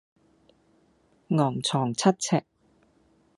[1.27, 2.43] 昂藏七尺